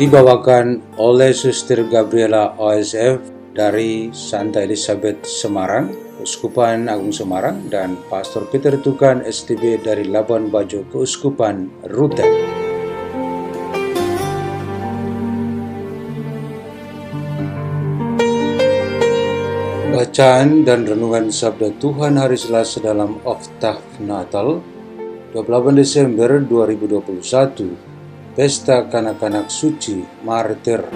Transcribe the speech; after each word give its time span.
Dibawakan 0.00 0.96
oleh 0.96 1.28
Suster 1.36 1.84
Gabriela 1.84 2.56
OSF 2.56 3.20
dari 3.52 4.08
Santa 4.16 4.64
Elizabeth 4.64 5.28
Semarang, 5.28 5.92
Keuskupan 6.16 6.88
Agung 6.88 7.12
Semarang, 7.12 7.68
dan 7.68 8.00
Pastor 8.08 8.48
Peter 8.48 8.80
Tukan 8.80 9.20
STB 9.20 9.84
dari 9.84 10.08
Labuan 10.08 10.48
Bajo, 10.48 10.88
Keuskupan 10.88 11.84
Rute. 11.92 12.24
Bacaan 19.92 20.64
dan 20.64 20.88
renungan 20.88 21.28
Sabda 21.28 21.76
Tuhan 21.76 22.16
hari 22.16 22.40
Selasa 22.40 22.80
dalam 22.80 23.20
Oktav 23.20 23.84
Natal 24.00 24.64
28 25.36 25.76
Desember 25.76 26.40
2021 26.40 27.89
Pesta 28.30 28.86
Kanak-Kanak 28.86 29.50
Suci 29.50 30.06
Martir. 30.22 30.86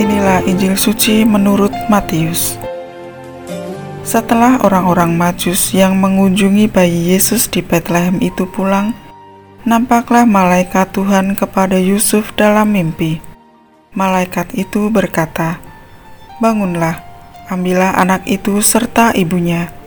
Inilah 0.00 0.40
Injil 0.48 0.72
suci 0.80 1.28
menurut 1.28 1.68
Matius. 1.92 2.56
Setelah 4.00 4.64
orang-orang 4.64 5.12
Majus 5.20 5.76
yang 5.76 6.00
mengunjungi 6.00 6.64
bayi 6.72 7.12
Yesus 7.12 7.44
di 7.52 7.60
Bethlehem 7.60 8.16
itu 8.24 8.48
pulang, 8.48 8.96
nampaklah 9.68 10.24
malaikat 10.24 10.96
Tuhan 10.96 11.36
kepada 11.36 11.76
Yusuf 11.76 12.32
dalam 12.40 12.72
mimpi. 12.72 13.20
Malaikat 13.92 14.56
itu 14.56 14.88
berkata, 14.88 15.60
"Bangunlah, 16.40 17.04
ambillah 17.52 18.00
anak 18.00 18.24
itu 18.24 18.64
serta 18.64 19.12
ibunya." 19.12 19.77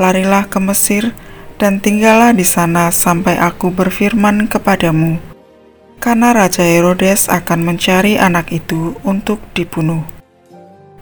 Larilah 0.00 0.48
ke 0.48 0.60
Mesir 0.60 1.12
dan 1.60 1.78
tinggallah 1.78 2.32
di 2.32 2.44
sana 2.44 2.92
sampai 2.92 3.38
aku 3.38 3.72
berfirman 3.72 4.48
kepadamu. 4.48 5.20
Karena 6.02 6.34
Raja 6.34 6.66
Herodes 6.66 7.30
akan 7.30 7.62
mencari 7.62 8.18
anak 8.18 8.50
itu 8.50 8.98
untuk 9.06 9.38
dibunuh. 9.54 10.02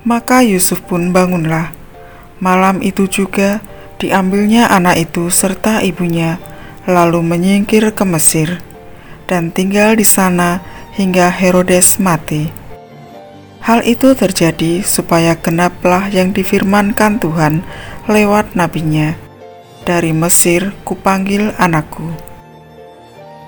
Maka 0.04 0.44
Yusuf 0.44 0.84
pun 0.84 1.12
bangunlah. 1.12 1.72
Malam 2.40 2.80
itu 2.80 3.08
juga 3.08 3.64
diambilnya 4.00 4.68
anak 4.68 5.08
itu 5.10 5.28
serta 5.28 5.80
ibunya, 5.84 6.40
lalu 6.88 7.20
menyingkir 7.20 7.92
ke 7.92 8.04
Mesir 8.04 8.60
dan 9.30 9.54
tinggal 9.54 9.94
di 9.94 10.02
sana 10.02 10.58
hingga 10.98 11.30
Herodes 11.30 12.02
mati. 12.02 12.50
Hal 13.62 13.86
itu 13.86 14.18
terjadi 14.18 14.82
supaya 14.82 15.38
genaplah 15.38 16.10
yang 16.10 16.34
difirmankan 16.34 17.22
Tuhan 17.22 17.62
lewat 18.08 18.56
nabinya, 18.56 19.18
dari 19.84 20.14
Mesir 20.14 20.72
kupanggil 20.86 21.52
anakku. 21.60 22.08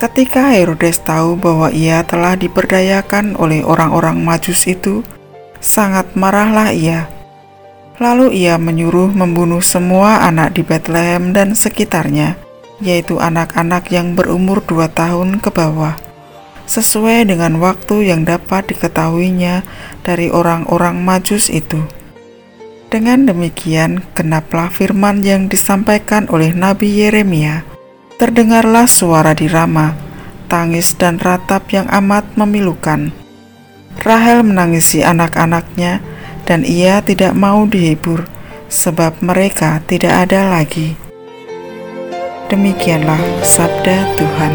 Ketika 0.03 0.53
Herodes 0.53 0.99
tahu 0.99 1.39
bahwa 1.39 1.71
ia 1.71 2.03
telah 2.03 2.35
diperdayakan 2.35 3.39
oleh 3.39 3.63
orang-orang 3.63 4.19
majus 4.19 4.67
itu, 4.67 5.07
sangat 5.63 6.13
marahlah 6.19 6.75
ia. 6.75 7.07
Lalu 8.03 8.35
ia 8.35 8.59
menyuruh 8.59 9.15
membunuh 9.15 9.63
semua 9.63 10.27
anak 10.27 10.59
di 10.59 10.67
Bethlehem 10.67 11.31
dan 11.31 11.55
sekitarnya, 11.55 12.35
yaitu 12.83 13.23
anak-anak 13.23 13.89
yang 13.95 14.19
berumur 14.19 14.59
dua 14.67 14.91
tahun 14.91 15.39
ke 15.39 15.55
bawah 15.55 15.95
sesuai 16.73 17.29
dengan 17.29 17.59
waktu 17.61 18.09
yang 18.09 18.25
dapat 18.25 18.73
diketahuinya 18.73 19.61
dari 20.07 20.33
orang-orang 20.33 21.05
Majus 21.05 21.53
itu. 21.53 21.83
Dengan 22.93 23.25
demikian, 23.25 24.05
kenaplah 24.13 24.69
firman 24.69 25.25
yang 25.25 25.49
disampaikan 25.49 26.29
oleh 26.29 26.53
Nabi 26.53 26.93
Yeremia. 26.93 27.65
Terdengarlah 28.21 28.85
suara 28.85 29.33
di 29.33 29.49
Rama, 29.49 29.97
tangis 30.45 30.93
dan 31.01 31.17
ratap 31.17 31.73
yang 31.73 31.89
amat 31.89 32.37
memilukan. 32.37 33.09
Rahel 34.05 34.45
menangisi 34.45 35.01
anak-anaknya, 35.01 36.05
dan 36.45 36.69
ia 36.69 37.01
tidak 37.01 37.33
mau 37.33 37.65
dihibur, 37.65 38.29
sebab 38.69 39.25
mereka 39.25 39.81
tidak 39.89 40.29
ada 40.29 40.53
lagi. 40.53 40.93
Demikianlah 42.53 43.41
sabda 43.41 44.05
Tuhan. 44.21 44.55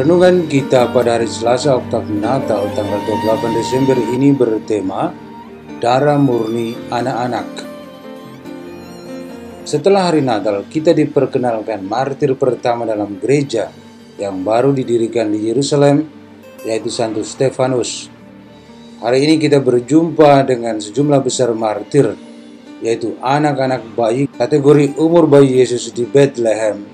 Renungan 0.00 0.48
kita 0.48 0.88
pada 0.96 1.20
hari 1.20 1.28
Selasa 1.28 1.76
Oktav 1.76 2.08
Natal 2.08 2.72
tanggal 2.72 3.04
28 3.04 3.52
Desember 3.52 4.00
ini 4.00 4.32
bertema 4.32 5.12
Darah 5.76 6.16
Murni 6.16 6.72
Anak-anak. 6.88 7.44
Setelah 9.68 10.08
hari 10.08 10.24
Natal, 10.24 10.64
kita 10.72 10.96
diperkenalkan 10.96 11.84
martir 11.84 12.32
pertama 12.32 12.88
dalam 12.88 13.20
gereja 13.20 13.68
yang 14.16 14.40
baru 14.40 14.72
didirikan 14.72 15.28
di 15.28 15.52
Yerusalem, 15.52 16.08
yaitu 16.64 16.88
Santo 16.88 17.20
Stefanus. 17.20 18.08
Hari 19.04 19.20
ini 19.20 19.36
kita 19.36 19.60
berjumpa 19.60 20.48
dengan 20.48 20.80
sejumlah 20.80 21.20
besar 21.20 21.52
martir, 21.52 22.16
yaitu 22.80 23.20
anak-anak 23.20 23.84
bayi 23.92 24.32
kategori 24.32 24.96
umur 24.96 25.28
bayi 25.28 25.60
Yesus 25.60 25.92
di 25.92 26.08
Bethlehem 26.08 26.89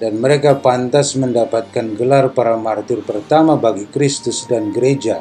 dan 0.00 0.16
mereka 0.16 0.56
pantas 0.56 1.12
mendapatkan 1.12 1.92
gelar 1.92 2.32
para 2.32 2.56
martir 2.56 3.04
pertama 3.04 3.60
bagi 3.60 3.84
Kristus 3.84 4.48
dan 4.48 4.72
gereja. 4.72 5.20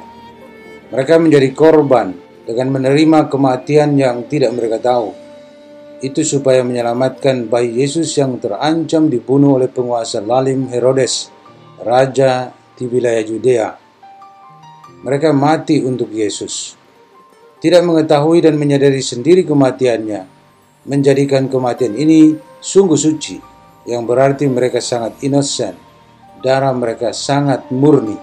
Mereka 0.90 1.20
menjadi 1.20 1.52
korban 1.52 2.16
dengan 2.48 2.80
menerima 2.80 3.28
kematian 3.28 4.00
yang 4.00 4.26
tidak 4.32 4.56
mereka 4.56 4.80
tahu. 4.80 5.12
Itu 6.00 6.24
supaya 6.24 6.64
menyelamatkan 6.64 7.52
bayi 7.52 7.84
Yesus 7.84 8.16
yang 8.16 8.40
terancam 8.40 9.12
dibunuh 9.12 9.60
oleh 9.60 9.68
penguasa 9.68 10.24
lalim 10.24 10.72
Herodes, 10.72 11.28
raja 11.84 12.56
di 12.80 12.88
wilayah 12.88 13.24
Yudea. 13.28 13.70
Mereka 15.04 15.36
mati 15.36 15.84
untuk 15.84 16.08
Yesus. 16.16 16.80
Tidak 17.60 17.84
mengetahui 17.84 18.48
dan 18.48 18.56
menyadari 18.56 19.04
sendiri 19.04 19.44
kematiannya, 19.44 20.24
menjadikan 20.88 21.52
kematian 21.52 22.00
ini 22.00 22.40
sungguh 22.64 22.96
suci 22.96 23.59
yang 23.88 24.04
berarti 24.04 24.48
mereka 24.50 24.84
sangat 24.84 25.20
innocent, 25.24 25.78
darah 26.44 26.72
mereka 26.76 27.16
sangat 27.16 27.68
murni. 27.72 28.18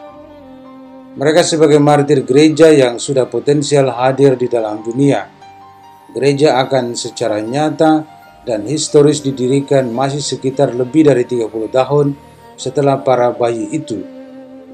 Mereka 1.16 1.40
sebagai 1.44 1.80
martir 1.80 2.28
gereja 2.28 2.68
yang 2.68 3.00
sudah 3.00 3.24
potensial 3.24 3.88
hadir 3.88 4.36
di 4.36 4.52
dalam 4.52 4.84
dunia. 4.84 5.24
Gereja 6.12 6.60
akan 6.60 6.92
secara 6.92 7.40
nyata 7.40 8.04
dan 8.44 8.68
historis 8.68 9.24
didirikan 9.24 9.88
masih 9.88 10.20
sekitar 10.20 10.76
lebih 10.76 11.08
dari 11.08 11.24
30 11.24 11.48
tahun 11.72 12.06
setelah 12.56 13.00
para 13.00 13.32
bayi 13.32 13.68
itu. 13.72 14.00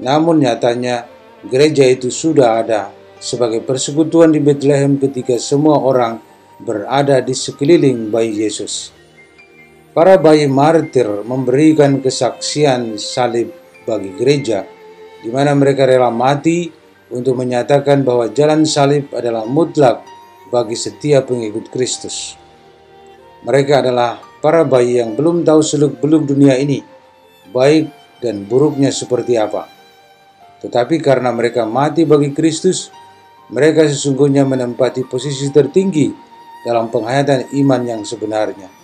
Namun 0.03 0.43
nyatanya 0.43 1.07
gereja 1.47 1.87
itu 1.87 2.11
sudah 2.11 2.59
ada 2.63 2.91
sebagai 3.23 3.63
persekutuan 3.63 4.35
di 4.35 4.43
Bethlehem 4.43 4.99
ketika 4.99 5.39
semua 5.39 5.79
orang 5.79 6.19
berada 6.59 7.23
di 7.23 7.31
sekeliling 7.31 8.11
bayi 8.11 8.43
Yesus. 8.43 9.02
Para 9.93 10.17
bayi 10.17 10.49
martir 10.49 11.05
memberikan 11.21 12.01
kesaksian 12.01 12.97
salib 12.97 13.53
bagi 13.85 14.09
gereja, 14.17 14.65
di 15.21 15.29
mana 15.29 15.53
mereka 15.53 15.85
rela 15.85 16.09
mati 16.09 16.73
untuk 17.13 17.37
menyatakan 17.37 18.01
bahwa 18.01 18.25
jalan 18.33 18.65
salib 18.65 19.13
adalah 19.13 19.45
mutlak 19.45 20.01
bagi 20.49 20.73
setiap 20.73 21.29
pengikut 21.29 21.69
Kristus. 21.69 22.33
Mereka 23.45 23.85
adalah 23.85 24.17
para 24.41 24.65
bayi 24.65 24.97
yang 24.97 25.13
belum 25.13 25.45
tahu 25.45 25.61
seluk-beluk 25.61 26.25
dunia 26.25 26.57
ini, 26.57 26.81
baik 27.53 27.93
dan 28.17 28.49
buruknya 28.49 28.89
seperti 28.89 29.37
apa. 29.37 29.69
Tetapi 30.65 30.97
karena 31.05 31.29
mereka 31.29 31.69
mati 31.69 32.01
bagi 32.01 32.33
Kristus, 32.33 32.89
Mereka 33.53 33.85
sesungguhnya 33.85 34.47
menempati 34.47 35.03
posisi 35.03 35.51
tertinggi 35.51 36.09
dalam 36.63 36.87
penghayatan 36.87 37.51
iman 37.59 37.81
yang 37.83 38.01
sebenarnya. 38.07 38.82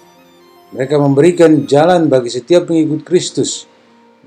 Mereka 0.69 1.01
memberikan 1.01 1.65
jalan 1.65 2.05
bagi 2.13 2.29
setiap 2.29 2.69
pengikut 2.69 3.01
Kristus 3.01 3.65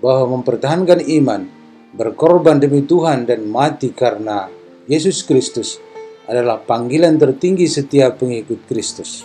bahwa 0.03 0.39
mempertahankan 0.39 1.07
iman, 1.23 1.47
berkorban 1.95 2.59
demi 2.59 2.83
Tuhan 2.83 3.31
dan 3.31 3.47
mati 3.47 3.95
karena 3.95 4.51
Yesus 4.91 5.23
Kristus 5.23 5.79
adalah 6.27 6.59
panggilan 6.59 7.15
tertinggi 7.15 7.71
setiap 7.71 8.19
pengikut 8.19 8.67
Kristus. 8.67 9.23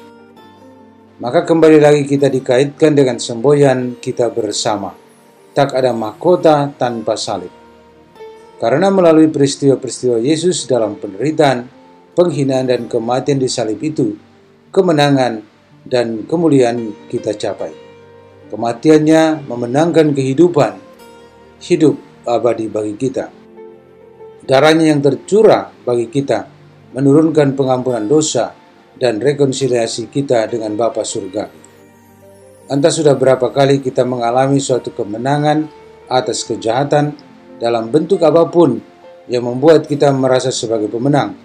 Maka 1.18 1.42
kembali 1.42 1.82
lagi 1.82 2.06
kita 2.06 2.30
dikaitkan 2.30 2.94
dengan 2.94 3.18
semboyan 3.18 3.98
kita 3.98 4.30
bersama. 4.30 4.94
Tak 5.58 5.74
ada 5.74 5.90
mahkota 5.90 6.70
tanpa 6.78 7.18
salib. 7.18 7.50
Karena 8.62 8.94
melalui 8.94 9.26
peristiwa-peristiwa 9.26 10.22
Yesus 10.22 10.70
dalam 10.70 10.94
penderitaan, 11.02 11.66
penghinaan 12.14 12.70
dan 12.70 12.86
kematian 12.86 13.42
di 13.42 13.50
salib 13.50 13.82
itu, 13.82 14.14
kemenangan 14.70 15.57
dan 15.88 16.28
kemuliaan 16.28 16.94
kita 17.08 17.34
capai. 17.36 17.72
Kematiannya 18.48 19.44
memenangkan 19.48 20.16
kehidupan, 20.16 20.80
hidup 21.64 21.96
abadi 22.24 22.68
bagi 22.72 22.96
kita. 22.96 23.28
Darahnya 24.48 24.96
yang 24.96 25.04
tercurah 25.04 25.68
bagi 25.84 26.08
kita 26.08 26.48
menurunkan 26.96 27.52
pengampunan 27.60 28.08
dosa 28.08 28.56
dan 28.96 29.20
rekonsiliasi 29.20 30.08
kita 30.08 30.48
dengan 30.48 30.80
Bapa 30.80 31.04
Surga. 31.04 31.52
Entah 32.68 32.92
sudah 32.92 33.16
berapa 33.16 33.52
kali 33.52 33.80
kita 33.80 34.04
mengalami 34.04 34.60
suatu 34.60 34.92
kemenangan 34.92 35.68
atas 36.08 36.44
kejahatan 36.48 37.16
dalam 37.60 37.92
bentuk 37.92 38.24
apa 38.24 38.48
pun 38.48 38.80
yang 39.28 39.44
membuat 39.44 39.88
kita 39.88 40.12
merasa 40.16 40.52
sebagai 40.52 40.88
pemenang. 40.88 41.36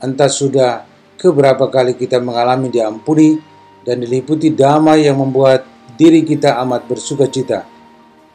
Entah 0.00 0.28
sudah 0.28 0.84
keberapa 1.16 1.68
kali 1.68 1.96
kita 1.96 2.20
mengalami 2.20 2.68
diampuni 2.68 3.51
dan 3.82 4.02
diliputi 4.02 4.54
damai 4.54 5.06
yang 5.06 5.18
membuat 5.18 5.66
diri 5.98 6.22
kita 6.22 6.58
amat 6.62 6.86
bersuka 6.86 7.26
cita. 7.28 7.66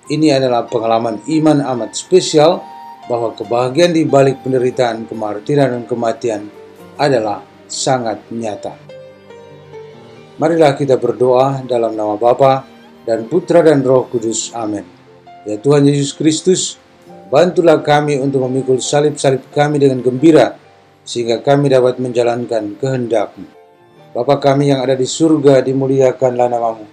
Ini 0.07 0.39
adalah 0.39 0.63
pengalaman 0.67 1.19
iman 1.27 1.59
amat 1.75 1.91
spesial 1.95 2.63
bahwa 3.11 3.35
kebahagiaan 3.35 3.95
di 3.95 4.03
balik 4.07 4.43
penderitaan, 4.43 5.07
kemartiran, 5.07 5.75
dan 5.75 5.83
kematian 5.83 6.41
adalah 6.95 7.43
sangat 7.67 8.23
nyata. 8.31 8.75
Marilah 10.37 10.77
kita 10.77 10.95
berdoa 10.95 11.65
dalam 11.65 11.97
nama 11.97 12.15
Bapa 12.15 12.63
dan 13.03 13.25
Putra 13.27 13.65
dan 13.65 13.81
Roh 13.81 14.05
Kudus. 14.07 14.53
Amin. 14.53 14.85
Ya 15.47 15.55
Tuhan 15.57 15.87
Yesus 15.87 16.13
Kristus, 16.13 16.75
bantulah 17.31 17.79
kami 17.79 18.19
untuk 18.19 18.43
memikul 18.45 18.79
salib-salib 18.79 19.47
kami 19.51 19.79
dengan 19.79 20.03
gembira, 20.03 20.55
sehingga 21.07 21.39
kami 21.39 21.71
dapat 21.71 21.99
menjalankan 21.99 22.75
kehendak-Mu. 22.79 23.56
Bapa 24.17 24.41
kami 24.41 24.73
yang 24.73 24.81
ada 24.81 24.97
di 24.97 25.05
surga, 25.05 25.61
dimuliakanlah 25.61 26.49
namamu. 26.49 26.89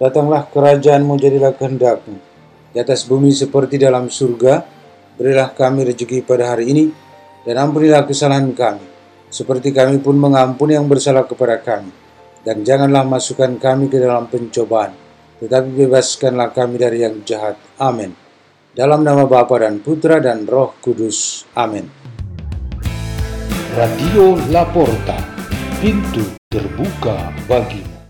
Datanglah 0.00 0.48
kerajaanmu, 0.48 1.12
jadilah 1.20 1.52
kehendak-Mu. 1.52 2.16
Di 2.72 2.80
atas 2.80 3.04
bumi 3.04 3.36
seperti 3.36 3.76
dalam 3.76 4.08
surga, 4.08 4.64
berilah 5.20 5.52
kami 5.52 5.84
rezeki 5.92 6.24
pada 6.24 6.56
hari 6.56 6.72
ini, 6.72 6.84
dan 7.44 7.68
ampunilah 7.68 8.08
kesalahan 8.08 8.48
kami, 8.56 8.80
seperti 9.28 9.76
kami 9.76 10.00
pun 10.00 10.16
mengampuni 10.16 10.72
yang 10.72 10.88
bersalah 10.88 11.28
kepada 11.28 11.60
kami. 11.60 11.92
Dan 12.40 12.64
janganlah 12.64 13.04
masukkan 13.04 13.52
kami 13.60 13.92
ke 13.92 14.00
dalam 14.00 14.24
pencobaan, 14.32 14.96
tetapi 15.44 15.68
bebaskanlah 15.68 16.48
kami 16.48 16.80
dari 16.80 17.04
yang 17.04 17.20
jahat. 17.28 17.60
Amin. 17.76 18.16
Dalam 18.72 19.04
nama 19.04 19.28
Bapa 19.28 19.60
dan 19.60 19.84
Putra 19.84 20.16
dan 20.16 20.48
Roh 20.48 20.80
Kudus. 20.80 21.44
Amin. 21.60 21.92
Radio 23.76 24.40
Laporta, 24.48 25.33
pintu 25.84 26.24
terbuka 26.48 27.28
bagimu. 27.44 28.03